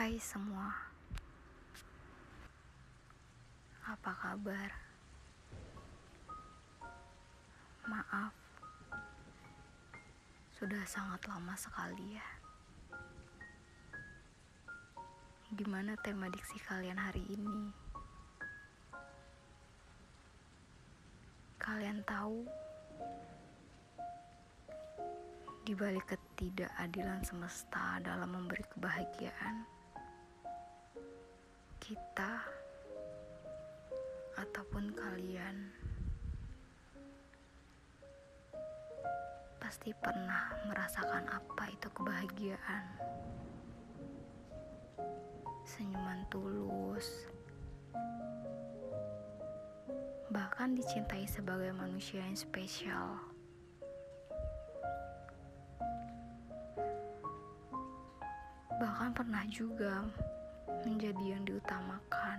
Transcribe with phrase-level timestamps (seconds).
[0.00, 0.72] Hai semua,
[3.84, 4.72] apa kabar?
[7.84, 8.32] Maaf,
[10.56, 12.28] sudah sangat lama sekali ya.
[15.52, 17.68] Gimana tema diksi kalian hari ini?
[21.60, 22.48] Kalian tahu,
[25.68, 29.79] di balik ketidakadilan semesta dalam memberi kebahagiaan,
[31.90, 32.46] kita
[34.38, 35.74] ataupun kalian
[39.58, 42.84] pasti pernah merasakan apa itu kebahagiaan.
[45.66, 47.26] Senyuman tulus,
[50.30, 53.18] bahkan dicintai sebagai manusia yang spesial.
[58.78, 60.06] Bahkan pernah juga
[60.86, 62.38] menjadi yang diutamakan,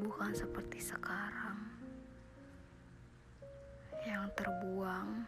[0.00, 1.58] bukan seperti sekarang
[4.06, 5.26] yang terbuang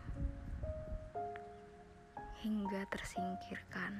[2.42, 3.92] hingga tersingkirkan.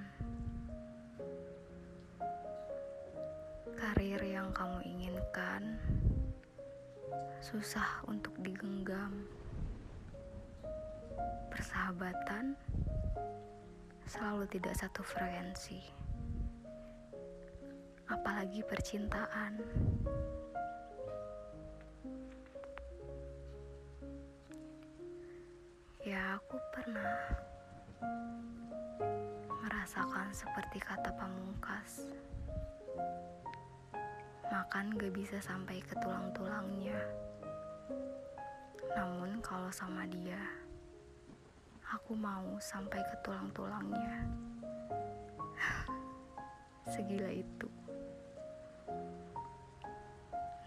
[3.74, 5.78] Karir yang kamu inginkan
[7.42, 9.26] susah untuk digenggam.
[11.50, 12.54] Persahabatan
[14.08, 15.84] selalu tidak satu frekuensi.
[18.08, 19.60] Apalagi percintaan.
[26.08, 27.20] Ya, aku pernah
[29.60, 32.08] merasakan seperti kata pamungkas.
[34.48, 36.96] Makan gak bisa sampai ke tulang-tulangnya.
[38.96, 40.40] Namun kalau sama dia,
[41.88, 44.28] aku mau sampai ke tulang-tulangnya.
[46.92, 47.68] Segila itu.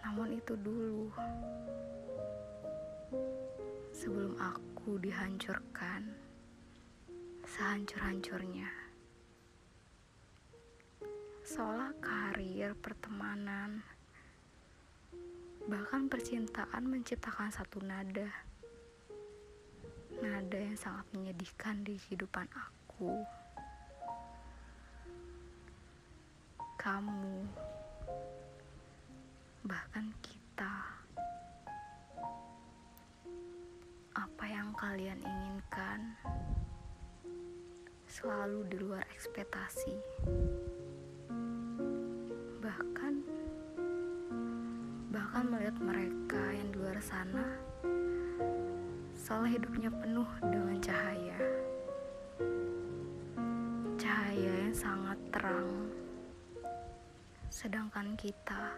[0.02, 1.06] Namun itu dulu.
[3.94, 6.10] Sebelum aku dihancurkan
[7.46, 8.70] sehancur-hancurnya.
[11.46, 13.84] Seolah karir, pertemanan,
[15.70, 18.51] bahkan percintaan menciptakan satu nada
[20.22, 23.26] nada yang sangat menyedihkan di kehidupan aku.
[26.78, 27.42] Kamu,
[29.66, 30.74] bahkan kita,
[34.14, 36.14] apa yang kalian inginkan
[38.06, 39.98] selalu di luar ekspektasi.
[42.62, 43.14] Bahkan,
[45.10, 47.72] bahkan melihat mereka yang di luar sana
[49.22, 51.38] seolah hidupnya penuh dengan cahaya.
[53.94, 55.70] Cahaya yang sangat terang.
[57.46, 58.74] Sedangkan kita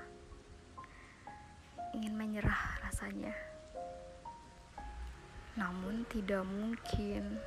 [1.97, 3.33] ingin menyerah rasanya.
[5.57, 7.41] Namun tidak mungkin.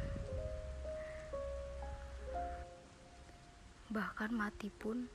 [3.93, 5.05] Bahkan mati pun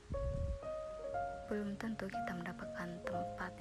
[1.51, 3.52] belum tentu kita mendapatkan tempat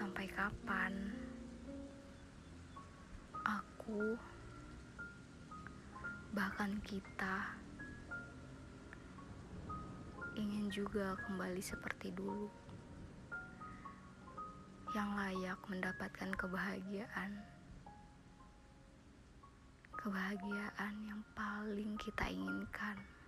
[0.00, 1.12] sampai kapan?
[3.44, 4.16] Aku
[6.32, 7.44] bahkan kita
[10.40, 12.48] ingin juga kembali seperti dulu.
[14.96, 17.44] Yang layak mendapatkan kebahagiaan.
[20.00, 23.19] Kebahagiaan yang paling kita inginkan.